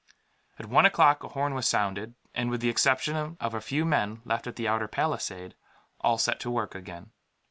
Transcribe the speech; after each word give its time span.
At 0.57 0.65
one 0.65 0.87
o'clock 0.87 1.23
a 1.23 1.27
horn 1.27 1.53
was 1.53 1.67
sounded 1.67 2.15
and, 2.33 2.49
with 2.49 2.59
the 2.59 2.69
exception 2.69 3.37
of 3.39 3.53
a 3.53 3.61
few 3.61 3.85
men 3.85 4.23
left 4.25 4.47
at 4.47 4.55
the 4.55 4.67
outer 4.67 4.87
palisade, 4.87 5.53
all 5.99 6.17
set 6.17 6.39
to 6.39 6.49
work 6.49 6.73
again. 6.73 7.11